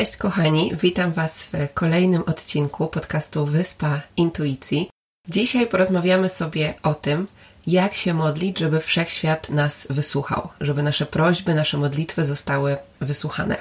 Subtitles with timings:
[0.00, 4.90] Cześć kochani, witam Was w kolejnym odcinku podcastu Wyspa Intuicji.
[5.28, 7.26] Dzisiaj porozmawiamy sobie o tym,
[7.66, 13.56] jak się modlić, żeby wszechświat nas wysłuchał, żeby nasze prośby, nasze modlitwy zostały wysłuchane.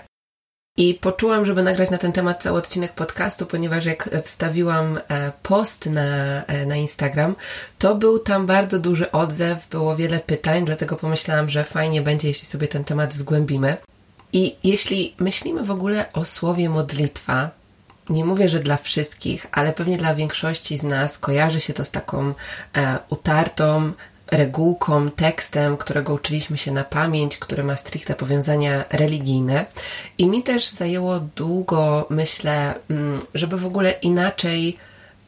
[0.77, 5.85] I poczułam, żeby nagrać na ten temat cały odcinek podcastu, ponieważ jak wstawiłam e, post
[5.85, 7.35] na, e, na Instagram,
[7.79, 12.47] to był tam bardzo duży odzew, było wiele pytań, dlatego pomyślałam, że fajnie będzie, jeśli
[12.47, 13.77] sobie ten temat zgłębimy.
[14.33, 17.49] I jeśli myślimy w ogóle o słowie modlitwa,
[18.09, 21.91] nie mówię, że dla wszystkich, ale pewnie dla większości z nas kojarzy się to z
[21.91, 22.33] taką
[22.75, 23.91] e, utartą
[24.31, 29.65] regułką, tekstem, którego uczyliśmy się na pamięć, który ma stricte powiązania religijne.
[30.17, 34.77] I mi też zajęło długo, myślę, mm, żeby w ogóle inaczej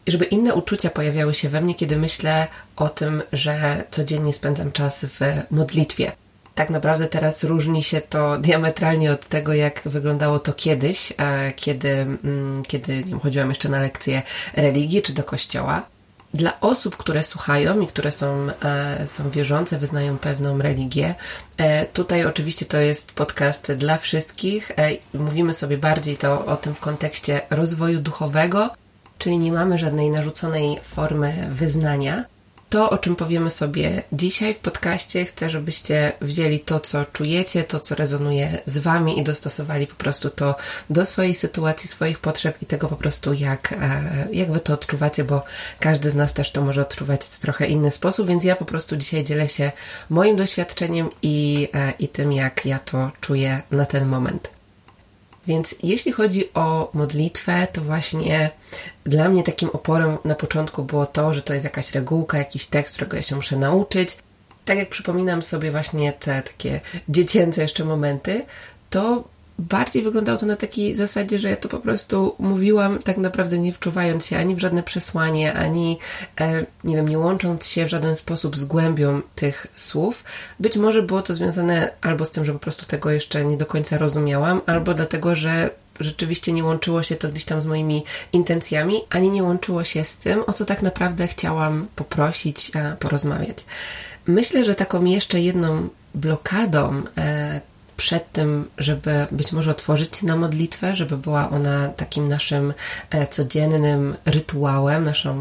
[0.07, 5.05] żeby inne uczucia pojawiały się we mnie, kiedy myślę o tym, że codziennie spędzam czas
[5.05, 5.19] w
[5.52, 6.11] modlitwie
[6.55, 11.89] tak naprawdę teraz różni się to diametralnie od tego, jak wyglądało to kiedyś, e, kiedy,
[11.89, 14.21] mm, kiedy nie wiem, chodziłam jeszcze na lekcje
[14.53, 15.85] religii czy do kościoła.
[16.33, 21.16] Dla osób, które słuchają i które są, e, są wierzące, wyznają pewną religię,
[21.57, 24.72] e, tutaj oczywiście to jest podcast dla wszystkich.
[25.13, 28.69] Mówimy sobie bardziej to o tym w kontekście rozwoju duchowego,
[29.17, 32.25] czyli nie mamy żadnej narzuconej formy wyznania,
[32.72, 37.80] to, o czym powiemy sobie dzisiaj w podcaście, chcę, żebyście wzięli to, co czujecie, to,
[37.80, 40.56] co rezonuje z Wami i dostosowali po prostu to
[40.90, 45.24] do swojej sytuacji, swoich potrzeb i tego po prostu, jak, e, jak Wy to odczuwacie,
[45.24, 45.44] bo
[45.80, 48.98] każdy z nas też to może odczuwać w trochę inny sposób, więc ja po prostu
[48.98, 49.72] dzisiaj dzielę się
[50.09, 54.60] moim doświadczeniem i, e, i tym, jak ja to czuję na ten moment.
[55.47, 58.52] Więc jeśli chodzi o modlitwę, to właśnie
[59.03, 62.96] dla mnie takim oporem na początku było to, że to jest jakaś regułka, jakiś tekst,
[62.96, 64.18] którego ja się muszę nauczyć.
[64.66, 68.46] Tak jak przypominam sobie właśnie te takie dziecięce jeszcze momenty,
[68.90, 69.24] to
[69.59, 73.73] bardziej wyglądało to na takiej zasadzie, że ja to po prostu mówiłam, tak naprawdę nie
[73.73, 76.00] wczuwając się ani w żadne przesłanie, ani
[76.39, 80.23] e, nie wiem, nie łącząc się w żaden sposób z głębią tych słów.
[80.59, 83.66] Być może było to związane albo z tym, że po prostu tego jeszcze nie do
[83.66, 85.69] końca rozumiałam, albo dlatego, że
[86.00, 88.03] rzeczywiście nie łączyło się to gdzieś tam z moimi
[88.34, 93.66] intencjami, ani nie łączyło się z tym, o co tak naprawdę chciałam poprosić, porozmawiać.
[94.28, 97.61] Myślę, że taką jeszcze jedną blokadą e,
[98.01, 102.73] przed tym, żeby być może otworzyć się na modlitwę, żeby była ona takim naszym
[103.09, 105.35] e, codziennym rytuałem, naszą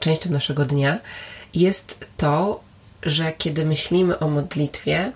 [0.00, 1.00] częścią naszego dnia,
[1.54, 2.60] jest to,
[3.02, 5.12] że kiedy myślimy o modlitwie,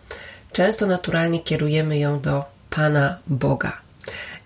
[0.52, 3.72] często naturalnie kierujemy ją do Pana Boga.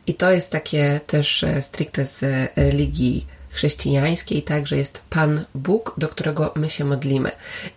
[0.06, 2.20] I to jest takie też e, stricte z
[2.56, 7.30] religii chrześcijańskiej, tak, że jest Pan Bóg, do którego my się modlimy.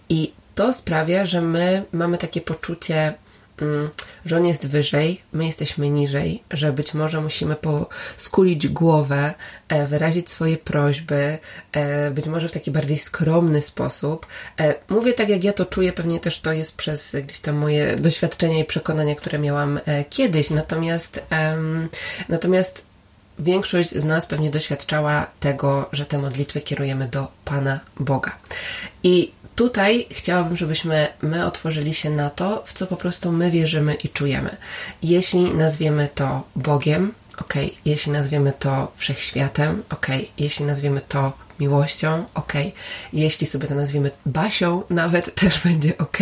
[0.10, 3.14] I to sprawia, że my mamy takie poczucie
[3.62, 3.90] Mm,
[4.26, 9.34] że on jest wyżej, my jesteśmy niżej, że być może musimy poskulić głowę,
[9.70, 11.38] e, wyrazić swoje prośby,
[11.72, 14.26] e, być może w taki bardziej skromny sposób.
[14.60, 17.98] E, mówię tak, jak ja to czuję, pewnie też to jest przez gdzieś tam moje
[17.98, 21.24] doświadczenia i przekonania, które miałam kiedyś, natomiast
[22.30, 22.86] natomiast
[23.40, 28.32] większość z nas pewnie doświadczała tego, że te modlitwy kierujemy do Pana Boga.
[29.04, 33.94] I Tutaj chciałabym, żebyśmy my otworzyli się na to, w co po prostu my wierzymy
[33.94, 34.58] i czujemy.
[35.04, 37.54] Jeśli nazwiemy to Bogiem, ok,
[37.86, 40.08] jeśli nazwiemy to wszechświatem, ok,
[40.38, 42.54] jeśli nazwiemy to miłością, ok,
[43.14, 46.18] jeśli sobie to nazwiemy Basią, nawet też będzie ok.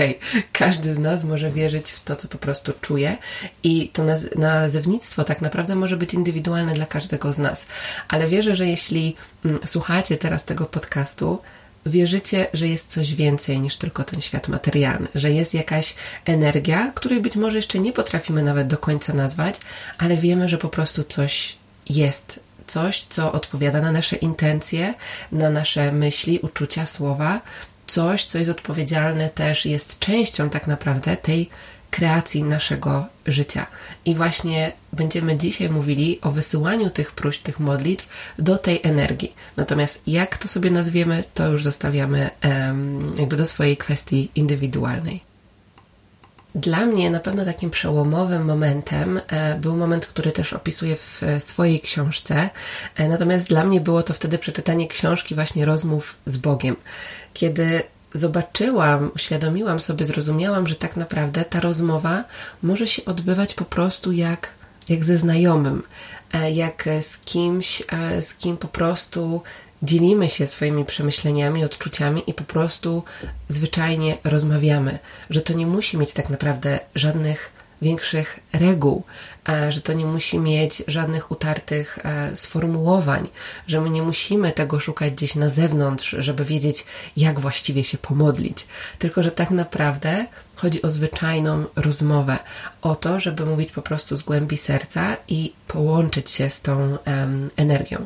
[0.51, 3.17] Każdy z nas może wierzyć w to, co po prostu czuje,
[3.63, 7.67] i to naz- nazewnictwo tak naprawdę może być indywidualne dla każdego z nas.
[8.07, 9.15] Ale wierzę, że jeśli
[9.45, 11.41] mm, słuchacie teraz tego podcastu,
[11.85, 15.95] wierzycie, że jest coś więcej niż tylko ten świat materialny, że jest jakaś
[16.25, 19.55] energia, której być może jeszcze nie potrafimy nawet do końca nazwać,
[19.97, 21.55] ale wiemy, że po prostu coś
[21.89, 24.93] jest, coś, co odpowiada na nasze intencje,
[25.31, 27.41] na nasze myśli, uczucia, słowa,
[27.85, 31.49] coś, co jest odpowiedzialne też, jest częścią tak naprawdę tej
[31.93, 33.67] kreacji naszego życia.
[34.05, 38.07] I właśnie będziemy dzisiaj mówili o wysyłaniu tych próśb, tych modlitw
[38.39, 39.35] do tej energii.
[39.57, 42.29] Natomiast jak to sobie nazwiemy, to już zostawiamy
[43.17, 45.21] jakby do swojej kwestii indywidualnej.
[46.55, 51.81] Dla mnie na pewno takim przełomowym momentem e, był moment, który też opisuję w swojej
[51.81, 52.49] książce.
[52.95, 56.75] E, natomiast dla mnie było to wtedy przeczytanie książki właśnie rozmów z Bogiem.
[57.33, 62.23] Kiedy zobaczyłam, uświadomiłam sobie, zrozumiałam, że tak naprawdę ta rozmowa
[62.63, 64.49] może się odbywać po prostu jak,
[64.89, 65.83] jak ze znajomym,
[66.33, 67.83] e, jak z kimś,
[68.21, 69.41] z kim po prostu
[69.83, 73.03] dzielimy się swoimi przemyśleniami, odczuciami i po prostu
[73.47, 74.99] zwyczajnie rozmawiamy,
[75.29, 77.52] że to nie musi mieć tak naprawdę żadnych
[77.83, 79.03] większych reguł,
[79.69, 83.27] że to nie musi mieć żadnych utartych e, sformułowań,
[83.67, 86.85] że my nie musimy tego szukać gdzieś na zewnątrz, żeby wiedzieć,
[87.17, 88.67] jak właściwie się pomodlić,
[88.99, 90.25] tylko że tak naprawdę
[90.55, 92.37] chodzi o zwyczajną rozmowę,
[92.81, 96.97] o to, żeby mówić po prostu z głębi serca i połączyć się z tą
[97.55, 98.05] energią.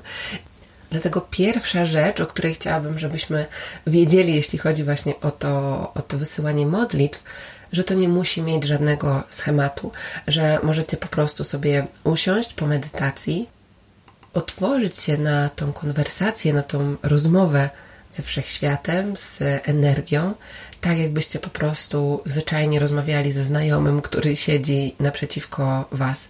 [0.91, 3.45] Dlatego pierwsza rzecz, o której chciałabym, żebyśmy
[3.87, 5.51] wiedzieli, jeśli chodzi właśnie o to,
[5.93, 7.23] o to wysyłanie modlitw,
[7.71, 9.91] że to nie musi mieć żadnego schematu,
[10.27, 13.49] że możecie po prostu sobie usiąść po medytacji,
[14.33, 17.69] otworzyć się na tą konwersację, na tą rozmowę
[18.11, 20.33] ze wszechświatem, z energią,
[20.81, 26.27] tak jakbyście po prostu zwyczajnie rozmawiali ze znajomym, który siedzi naprzeciwko Was.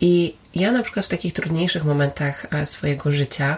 [0.00, 3.56] I ja na przykład w takich trudniejszych momentach e, swojego życia,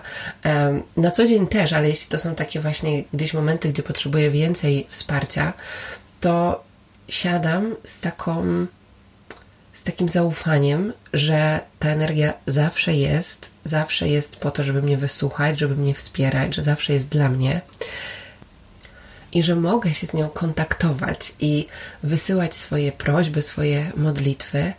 [0.97, 4.87] na co dzień też, ale jeśli to są takie właśnie gdzieś momenty, gdzie potrzebuję więcej
[4.89, 5.53] wsparcia,
[6.21, 6.65] to
[7.13, 8.67] siadam z taką
[9.73, 15.59] z takim zaufaniem, że ta energia zawsze jest, zawsze jest po to, żeby mnie wysłuchać,
[15.59, 17.61] żeby mnie wspierać, że zawsze jest dla mnie
[19.33, 21.67] i że mogę się z nią kontaktować i
[22.03, 24.73] wysyłać swoje prośby, swoje modlitwy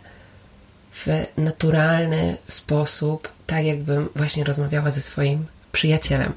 [0.92, 1.06] w
[1.36, 6.32] naturalny sposób, tak jakbym właśnie rozmawiała ze swoim przyjacielem.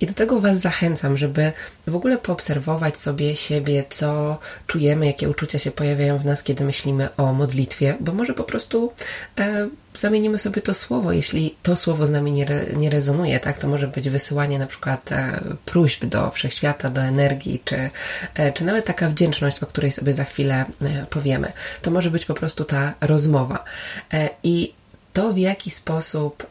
[0.00, 1.52] I do tego Was zachęcam, żeby
[1.86, 7.16] w ogóle poobserwować sobie siebie, co czujemy, jakie uczucia się pojawiają w nas, kiedy myślimy
[7.16, 8.92] o modlitwie, bo może po prostu
[9.38, 11.12] e, zamienimy sobie to słowo.
[11.12, 14.66] Jeśli to słowo z nami nie, re, nie rezonuje, tak, to może być wysyłanie na
[14.66, 17.90] przykład e, próśb do wszechświata, do energii, czy,
[18.34, 21.52] e, czy nawet taka wdzięczność, o której sobie za chwilę e, powiemy.
[21.82, 23.64] To może być po prostu ta rozmowa.
[24.12, 24.77] E, I
[25.18, 26.46] to, w jaki sposób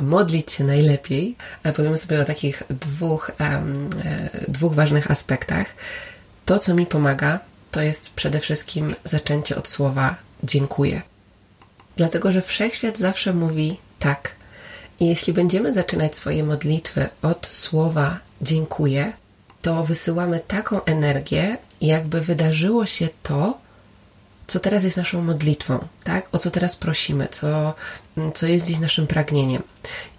[0.00, 3.90] modlić się najlepiej, e, powiemy sobie o takich dwóch, um,
[4.48, 5.66] dwóch ważnych aspektach.
[6.44, 7.38] To, co mi pomaga,
[7.70, 11.02] to jest przede wszystkim zaczęcie od słowa dziękuję.
[11.96, 14.30] Dlatego, że wszechświat zawsze mówi tak.
[15.00, 19.12] I jeśli będziemy zaczynać swoje modlitwy od słowa dziękuję,
[19.62, 23.58] to wysyłamy taką energię, jakby wydarzyło się to,
[24.52, 26.28] co teraz jest naszą modlitwą, tak?
[26.32, 27.74] O co teraz prosimy, co,
[28.34, 29.62] co jest dziś naszym pragnieniem.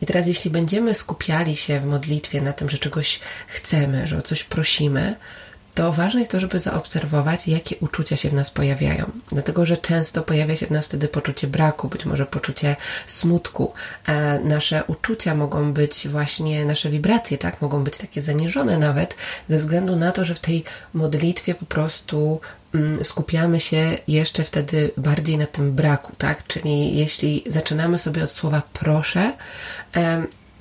[0.02, 4.22] I teraz, jeśli będziemy skupiali się w modlitwie na tym, że czegoś chcemy, że o
[4.22, 5.16] coś prosimy,
[5.74, 9.12] to ważne jest to, żeby zaobserwować, jakie uczucia się w nas pojawiają.
[9.32, 12.76] Dlatego, że często pojawia się w nas wtedy poczucie braku, być może poczucie
[13.08, 13.74] smutku.
[14.06, 19.16] E, nasze uczucia mogą być właśnie, nasze wibracje, tak, mogą być takie zaniżone nawet,
[19.50, 22.42] ze względu na to, że w tej modlitwie po prostu
[22.76, 26.48] mm, skupiamy się jeszcze wtedy bardziej na tym braku, tak?
[26.48, 29.34] Czyli jeśli zaczynamy sobie od słowa proszę,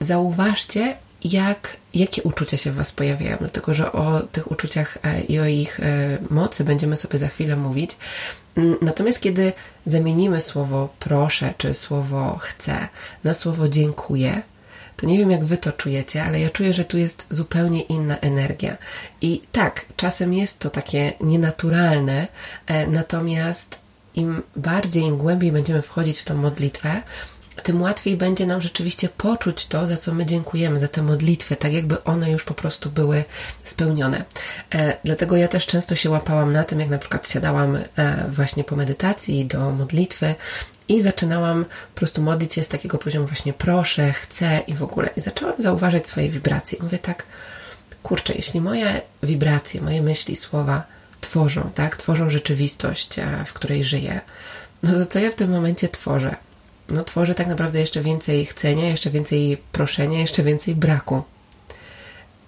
[0.01, 5.38] zauważcie, jak, jakie uczucia się w Was pojawiają, dlatego że o tych uczuciach e, i
[5.38, 7.97] o ich e, mocy będziemy sobie za chwilę mówić.
[8.57, 9.52] Mm, natomiast kiedy
[9.87, 12.88] zamienimy słowo proszę czy słowo chcę
[13.25, 14.43] na słowo dziękuję,
[14.97, 18.19] to nie wiem jak Wy to czujecie, ale ja czuję, że tu jest zupełnie inna
[18.19, 18.76] energia.
[19.21, 22.29] I tak, czasem jest to takie nienaturalne,
[22.67, 23.79] e, natomiast
[24.14, 27.02] im bardziej, im głębiej będziemy wchodzić w tą modlitwę,
[27.63, 31.73] tym łatwiej będzie nam rzeczywiście poczuć to, za co my dziękujemy, za te modlitwy, tak
[31.73, 33.25] jakby one już po prostu były
[33.65, 34.25] spełnione.
[34.75, 38.65] E, dlatego ja też często się łapałam na tym, jak na przykład siadałam e, właśnie
[38.65, 40.35] po medytacji do modlitwy
[40.89, 45.11] i zaczynałam po prostu modlić się z takiego poziomu właśnie proszę, chcę i w ogóle.
[45.17, 46.79] I zaczęłam zauważać swoje wibracje.
[46.83, 47.23] Mówię tak,
[48.03, 50.85] kurczę, jeśli moje wibracje, moje myśli, słowa
[51.21, 54.21] tworzą, tak, tworzą rzeczywistość, e, w której żyję,
[54.83, 56.37] no to co ja w tym momencie tworzę?
[56.89, 61.23] No, tworzy tak naprawdę jeszcze więcej chcenia, jeszcze więcej proszenia, jeszcze więcej braku.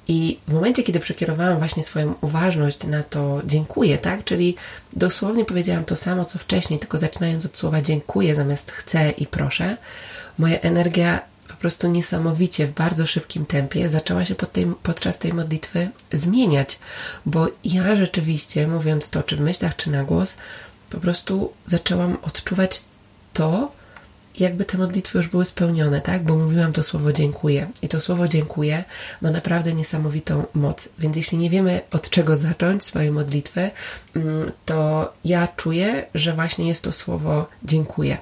[0.08, 4.24] I w momencie, kiedy przekierowałam właśnie swoją uważność na to dziękuję, tak?
[4.24, 4.56] Czyli
[4.92, 9.76] dosłownie powiedziałam to samo, co wcześniej, tylko zaczynając od słowa dziękuję zamiast chcę i proszę,
[10.38, 15.32] moja energia po prostu niesamowicie w bardzo szybkim tempie zaczęła się pod tej, podczas tej
[15.32, 16.78] modlitwy zmieniać,
[17.26, 20.36] bo ja rzeczywiście, mówiąc to, czy w myślach, czy na głos,
[20.90, 22.82] po prostu zaczęłam odczuwać
[23.32, 23.72] to,
[24.40, 26.24] jakby te modlitwy już były spełnione, tak?
[26.24, 27.66] Bo mówiłam to słowo dziękuję.
[27.82, 28.84] I to słowo dziękuję
[29.20, 30.88] ma naprawdę niesamowitą moc.
[30.98, 33.70] Więc jeśli nie wiemy od czego zacząć swoje modlitwy,
[34.16, 38.18] mm, to ja czuję, że właśnie jest to słowo dziękuję.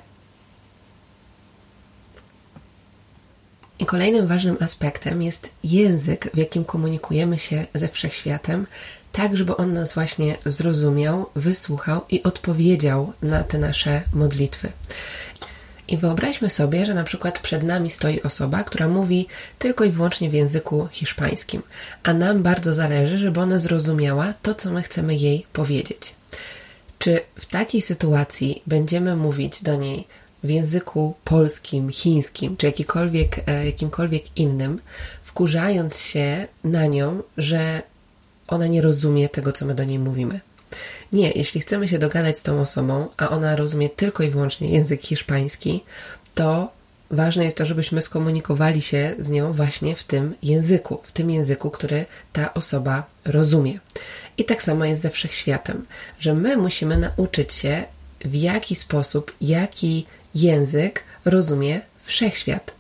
[3.79, 8.67] I kolejnym ważnym aspektem jest język, w jakim komunikujemy się ze wszechświatem,
[9.13, 14.73] tak żeby on nas właśnie zrozumiał, wysłuchał i odpowiedział na te nasze modlitwy.
[15.93, 19.27] I wyobraźmy sobie, że na przykład przed nami stoi osoba, która mówi
[19.59, 21.63] tylko i wyłącznie w języku hiszpańskim,
[22.03, 26.15] a nam bardzo zależy, żeby ona zrozumiała to, co my chcemy jej powiedzieć.
[26.99, 30.07] Czy w takiej sytuacji będziemy mówić do niej
[30.45, 34.81] w języku polskim, chińskim czy jakikolwiek, e, jakimkolwiek innym,
[35.23, 37.83] wkurzając się na nią, że
[38.49, 40.41] ona nie rozumie tego, co my do niej mówimy?
[41.13, 45.03] Nie, jeśli chcemy się dogadać z tą osobą, a ona rozumie tylko i wyłącznie język
[45.03, 45.85] hiszpański,
[46.35, 46.73] to
[47.11, 51.71] ważne jest to, żebyśmy skomunikowali się z nią właśnie w tym języku, w tym języku,
[51.71, 53.79] który ta osoba rozumie.
[54.39, 55.87] I tak samo jest ze wszechświatem,
[56.21, 57.85] że my musimy nauczyć się,
[58.25, 62.75] w jaki sposób, jaki język rozumie wszechświat.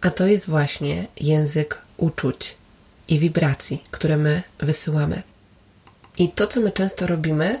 [0.00, 2.54] A to jest właśnie język uczuć
[3.08, 5.22] i wibracji, które my wysyłamy.
[6.20, 7.60] I to, co my często robimy,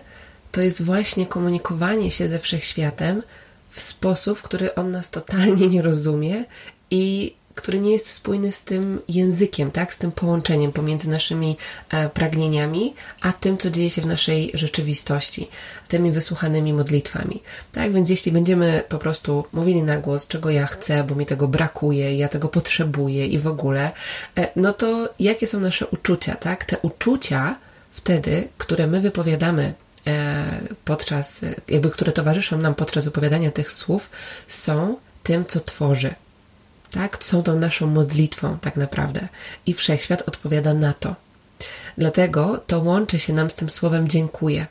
[0.52, 3.22] to jest właśnie komunikowanie się ze wszechświatem
[3.68, 6.44] w sposób, w który on nas totalnie nie rozumie
[6.90, 9.94] i który nie jest spójny z tym językiem, tak?
[9.94, 11.56] z tym połączeniem pomiędzy naszymi
[11.90, 15.48] e, pragnieniami, a tym, co dzieje się w naszej rzeczywistości,
[15.88, 17.42] tymi wysłuchanymi modlitwami.
[17.72, 21.48] Tak więc, jeśli będziemy po prostu mówili na głos, czego ja chcę, bo mi tego
[21.48, 23.90] brakuje, ja tego potrzebuję i w ogóle,
[24.36, 26.64] e, no to jakie są nasze uczucia, tak?
[26.64, 27.56] Te uczucia
[28.00, 29.74] wtedy, które my wypowiadamy
[30.06, 34.10] e, podczas, jakby które towarzyszą nam podczas wypowiadania tych słów,
[34.46, 36.14] są tym, co tworzy.
[36.90, 37.24] Tak?
[37.24, 39.28] Są tą naszą modlitwą, tak naprawdę.
[39.66, 41.16] I wszechświat odpowiada na to.
[41.98, 44.66] Dlatego to łączy się nam z tym słowem dziękuję.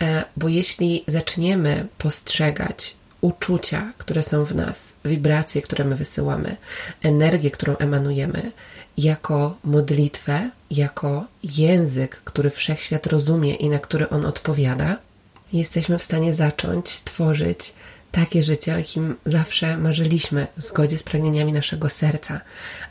[0.00, 6.56] E, bo jeśli zaczniemy postrzegać uczucia, które są w nas, wibracje, które my wysyłamy,
[7.02, 8.52] energię, którą emanujemy,
[8.98, 14.96] jako modlitwę, jako język, który wszechświat rozumie i na który on odpowiada,
[15.52, 17.74] jesteśmy w stanie zacząć tworzyć
[18.12, 22.40] takie życie, o jakim zawsze marzyliśmy, w zgodzie z pragnieniami naszego serca.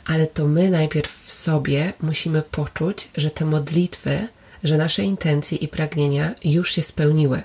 [0.04, 4.28] Ale to my najpierw w sobie musimy poczuć, że te modlitwy,
[4.64, 7.42] że nasze intencje i pragnienia już się spełniły.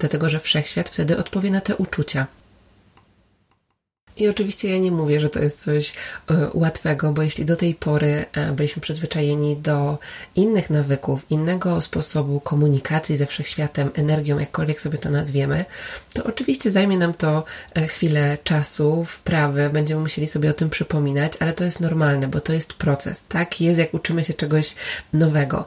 [0.00, 2.26] Dlatego, że wszechświat wtedy odpowie na te uczucia.
[4.16, 7.74] I oczywiście ja nie mówię, że to jest coś e, łatwego, bo jeśli do tej
[7.74, 9.98] pory e, byliśmy przyzwyczajeni do
[10.34, 15.64] innych nawyków, innego sposobu komunikacji ze wszechświatem, energią, jakkolwiek sobie to nazwiemy,
[16.14, 21.32] to oczywiście zajmie nam to e, chwilę czasu, wprawy, będziemy musieli sobie o tym przypominać,
[21.40, 23.22] ale to jest normalne, bo to jest proces.
[23.28, 24.74] Tak jest, jak uczymy się czegoś
[25.12, 25.66] nowego.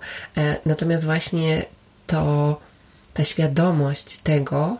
[0.65, 1.65] Natomiast właśnie
[2.07, 2.57] to,
[3.13, 4.77] ta świadomość tego,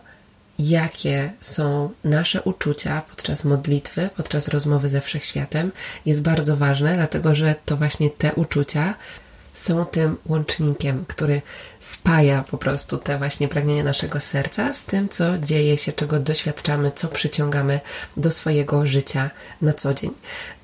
[0.58, 5.72] jakie są nasze uczucia podczas modlitwy, podczas rozmowy ze wszechświatem,
[6.06, 8.94] jest bardzo ważne, dlatego że to właśnie te uczucia
[9.52, 11.42] są tym łącznikiem, który
[11.80, 16.92] spaja po prostu te właśnie pragnienia naszego serca z tym, co dzieje się, czego doświadczamy,
[16.94, 17.80] co przyciągamy
[18.16, 19.30] do swojego życia
[19.62, 20.10] na co dzień.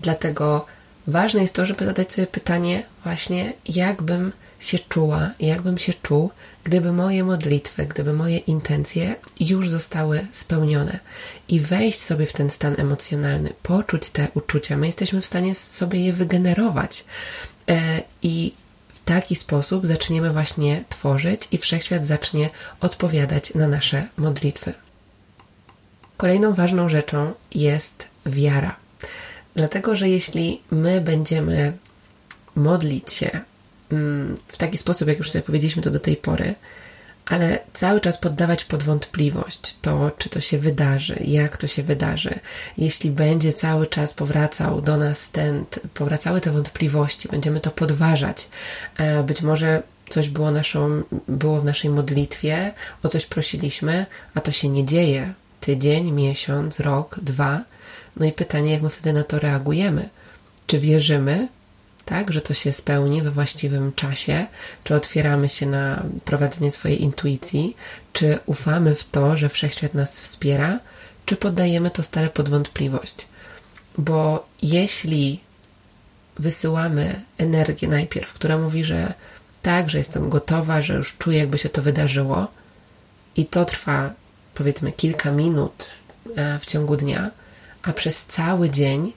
[0.00, 0.66] Dlatego
[1.06, 6.30] ważne jest to, żeby zadać sobie pytanie, właśnie, jakbym się czuła, jakbym się czuł,
[6.64, 10.99] gdyby moje modlitwy, gdyby moje intencje już zostały spełnione
[11.49, 16.05] i wejść sobie w ten stan emocjonalny, poczuć te uczucia, my jesteśmy w stanie sobie
[16.05, 17.05] je wygenerować
[17.69, 18.52] e, i
[18.88, 22.50] w taki sposób zaczniemy właśnie tworzyć i wszechświat zacznie
[22.81, 24.73] odpowiadać na nasze modlitwy.
[26.17, 28.76] Kolejną ważną rzeczą jest wiara.
[29.55, 31.73] Dlatego, że jeśli my będziemy
[32.57, 33.40] modlić się
[34.49, 36.54] w taki sposób, jak już sobie powiedzieliśmy to do tej pory,
[37.26, 42.40] ale cały czas poddawać pod wątpliwość to, czy to się wydarzy, jak to się wydarzy.
[42.78, 48.49] Jeśli będzie cały czas powracał do nas ten, powracały te wątpliwości, będziemy to podważać.
[48.99, 54.52] E, być może coś było, naszą, było w naszej modlitwie, o coś prosiliśmy, a to
[54.52, 55.32] się nie dzieje.
[55.61, 57.64] Tydzień, miesiąc, rok, dwa.
[58.16, 60.09] No i pytanie, jak my wtedy na to reagujemy?
[60.66, 61.49] Czy wierzymy,
[62.11, 64.47] tak, że to się spełni we właściwym czasie,
[64.85, 67.76] czy otwieramy się na prowadzenie swojej intuicji,
[68.12, 70.81] czy ufamy w to, że wszechświat nas wspiera,
[71.26, 73.26] czy poddajemy to stale pod wątpliwość.
[73.99, 75.40] Bo jeśli
[76.38, 79.14] wysyłamy energię najpierw, która mówi, że
[79.62, 82.49] tak, że jestem gotowa, że już czuję, jakby się to wydarzyło,
[83.37, 84.12] i to trwa
[84.55, 85.95] powiedzmy kilka minut
[86.37, 87.31] e, w ciągu dnia,
[87.83, 89.12] a przez cały dzień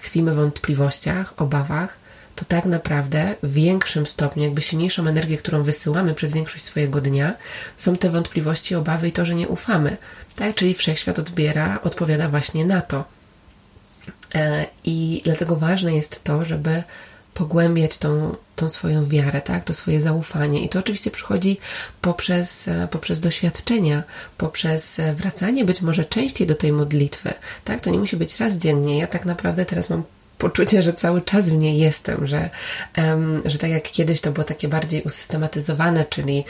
[0.00, 1.96] tkwimy w wątpliwościach, obawach,
[2.34, 7.34] to tak naprawdę w większym stopniu, jakby silniejszą energię, którą wysyłamy przez większość swojego dnia,
[7.76, 9.96] są te wątpliwości, obawy i to, że nie ufamy.
[10.34, 10.54] Tak?
[10.54, 13.04] Czyli wszechświat odbiera, odpowiada właśnie na to.
[14.34, 16.82] E, I dlatego ważne jest to, żeby
[17.34, 19.64] pogłębiać tą, tą swoją wiarę, tak?
[19.64, 20.64] to swoje zaufanie.
[20.64, 21.58] I to oczywiście przychodzi
[22.00, 24.02] poprzez, e, poprzez doświadczenia,
[24.38, 27.32] poprzez e, wracanie być może częściej do tej modlitwy.
[27.64, 27.80] Tak?
[27.80, 28.98] To nie musi być raz dziennie.
[28.98, 30.02] Ja tak naprawdę teraz mam
[30.38, 32.50] poczucie, że cały czas w niej jestem, że,
[32.98, 36.44] um, że tak jak kiedyś to było takie bardziej usystematyzowane, czyli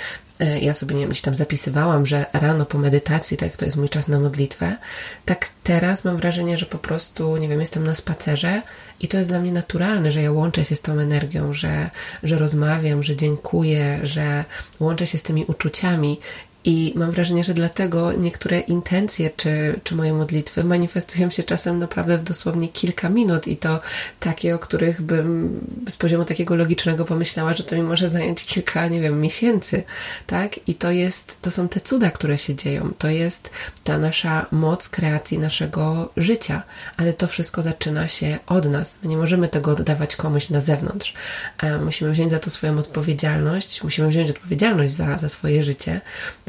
[0.61, 4.09] ja sobie, nie wiem, tam zapisywałam, że rano po medytacji, tak to jest mój czas
[4.09, 4.76] na modlitwę,
[5.25, 8.62] tak teraz mam wrażenie, że po prostu, nie wiem, jestem na spacerze
[9.00, 11.91] i to jest dla mnie naturalne, że ja łączę się z tą energią, że,
[12.23, 14.45] że rozmawiam, że dziękuję, że
[14.81, 16.19] łączę się z tymi uczuciami
[16.64, 22.18] i mam wrażenie, że dlatego niektóre intencje czy, czy moje modlitwy manifestują się czasem naprawdę
[22.18, 23.80] w dosłownie kilka minut i to
[24.21, 28.88] takie, o których bym z poziomu takiego logicznego pomyślała, że to mi może zająć kilka,
[28.88, 29.83] nie wiem, miesięcy,
[30.26, 30.68] tak?
[30.68, 32.92] I to jest, to są te cuda, które się dzieją.
[32.99, 33.50] To jest
[33.85, 36.62] ta nasza moc kreacji naszego życia,
[36.97, 38.99] ale to wszystko zaczyna się od nas.
[39.02, 41.14] My nie możemy tego oddawać komuś na zewnątrz.
[41.62, 46.00] E, musimy wziąć za to swoją odpowiedzialność, musimy wziąć odpowiedzialność za, za swoje życie,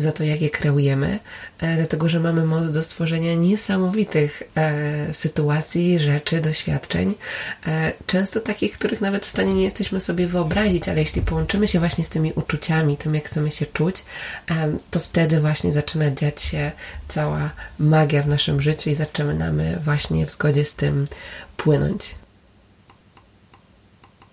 [0.06, 1.20] za to, jak je kreujemy,
[1.60, 7.16] e, dlatego że mamy moc do stworzenia niesamowitych e, sytuacji, rzeczy, doświadczeń,
[7.68, 11.80] e, często takich, których nawet w stanie nie jesteśmy sobie wyobrazić, ale jeśli połączymy się
[11.80, 13.96] właśnie z tymi uczuciami, tym, jak chcemy się czuć,
[14.92, 16.72] to wtedy właśnie zaczyna dziać się
[17.08, 21.08] cała magia w naszym życiu i zaczynamy właśnie w zgodzie z tym
[21.58, 22.16] płynąć.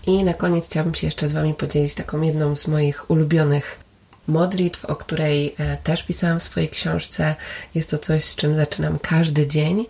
[0.06, 3.81] I na koniec chciałabym się jeszcze z Wami podzielić taką jedną z moich ulubionych
[4.26, 7.34] modlitw, o której e, też pisałam w swojej książce.
[7.74, 9.86] Jest to coś, z czym zaczynam każdy dzień,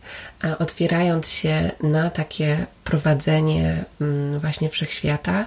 [0.59, 5.47] otwierając się na takie prowadzenie mm, właśnie wszechświata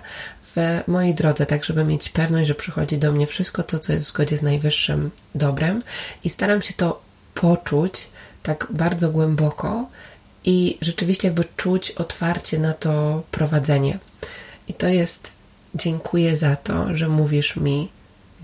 [0.55, 4.05] w mojej drodze, tak żeby mieć pewność, że przychodzi do mnie wszystko to, co jest
[4.05, 5.81] w zgodzie z najwyższym dobrem
[6.23, 7.01] i staram się to
[7.33, 8.07] poczuć
[8.43, 9.89] tak bardzo głęboko
[10.43, 13.99] i rzeczywiście jakby czuć otwarcie na to prowadzenie.
[14.67, 15.29] I to jest
[15.75, 17.89] dziękuję za to, że mówisz mi,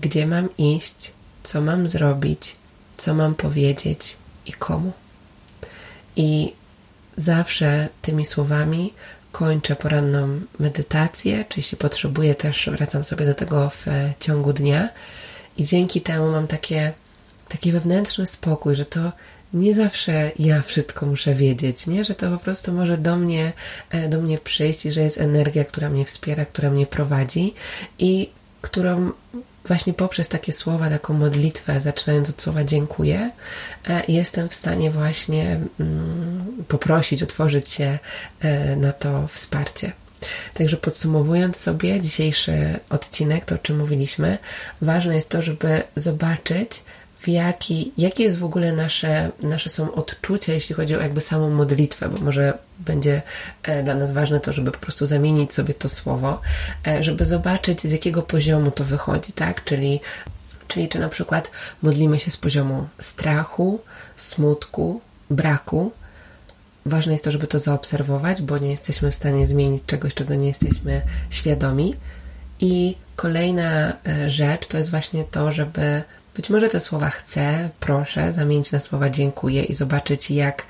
[0.02, 1.12] gdzie mam iść,
[1.42, 2.54] co mam zrobić,
[2.96, 4.92] co mam powiedzieć i komu.
[6.16, 6.52] I
[7.16, 8.92] zawsze tymi słowami
[9.32, 13.86] kończę poranną medytację, czy jeśli potrzebuję, też wracam sobie do tego w
[14.20, 14.88] ciągu dnia.
[15.56, 16.92] I dzięki temu mam takie,
[17.48, 19.12] taki wewnętrzny spokój, że to
[19.54, 22.04] nie zawsze ja wszystko muszę wiedzieć, nie?
[22.04, 23.52] Że to po prostu może do mnie,
[23.90, 27.54] e, do mnie przyjść i że jest energia, która mnie wspiera, która mnie prowadzi
[27.98, 29.12] i którą
[29.64, 33.30] właśnie poprzez takie słowa, taką modlitwę, zaczynając od słowa dziękuję,
[33.88, 37.98] e, jestem w stanie właśnie mm, poprosić, otworzyć się
[38.40, 39.92] e, na to wsparcie.
[40.54, 44.38] Także podsumowując sobie dzisiejszy odcinek, to o czym mówiliśmy,
[44.82, 46.82] ważne jest to, żeby zobaczyć,
[47.22, 51.50] w jaki, jakie jest w ogóle nasze, nasze są odczucia, jeśli chodzi o jakby samą
[51.50, 53.22] modlitwę, bo może będzie
[53.62, 56.40] e, dla nas ważne to, żeby po prostu zamienić sobie to słowo,
[56.86, 59.64] e, żeby zobaczyć z jakiego poziomu to wychodzi, tak?
[59.64, 60.00] Czyli,
[60.68, 61.50] czyli czy na przykład
[61.82, 63.80] modlimy się z poziomu strachu,
[64.16, 65.92] smutku, braku,
[66.86, 70.48] Ważne jest to, żeby to zaobserwować, bo nie jesteśmy w stanie zmienić czegoś, czego nie
[70.48, 71.94] jesteśmy świadomi.
[72.60, 76.02] I kolejna e, rzecz to jest właśnie to, żeby
[76.36, 80.66] być może te słowa chcę, proszę zamienić na słowa dziękuję i zobaczyć, jak,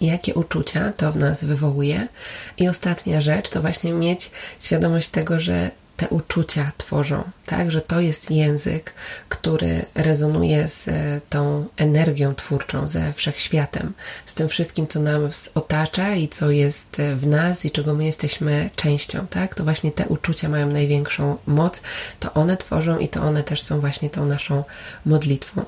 [0.00, 2.08] jakie uczucia to w nas wywołuje.
[2.56, 7.70] I ostatnia rzecz to właśnie mieć świadomość tego, że te uczucia tworzą, tak?
[7.70, 8.92] Że to jest język,
[9.28, 13.92] który rezonuje z e, tą energią twórczą, ze wszechświatem,
[14.26, 18.04] z tym wszystkim, co nas otacza i co jest e, w nas i czego my
[18.04, 19.54] jesteśmy częścią, tak?
[19.54, 21.80] To właśnie te uczucia mają największą moc,
[22.20, 24.64] to one tworzą i to one też są właśnie tą naszą
[25.06, 25.64] modlitwą.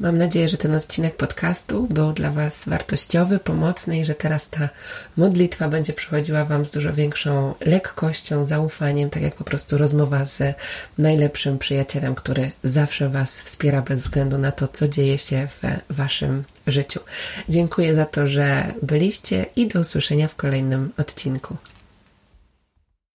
[0.00, 4.68] Mam nadzieję, że ten odcinek podcastu był dla Was wartościowy, pomocny i że teraz ta
[5.16, 10.54] modlitwa będzie przychodziła Wam z dużo większą lekkością, zaufaniem, tak jak po prostu rozmowa z
[10.98, 16.44] najlepszym przyjacielem, który zawsze Was wspiera bez względu na to, co dzieje się w Waszym
[16.66, 17.00] życiu.
[17.48, 21.56] Dziękuję za to, że byliście i do usłyszenia w kolejnym odcinku.